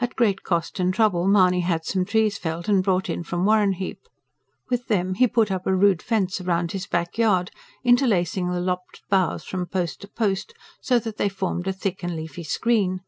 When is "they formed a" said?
11.16-11.72